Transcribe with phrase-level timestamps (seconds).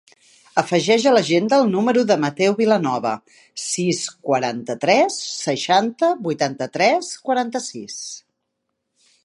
[0.59, 3.11] Afegeix a l'agenda el número del Matteo Vilanova:
[3.65, 7.99] sis, quaranta-tres, seixanta, vuitanta-tres, quaranta-sis.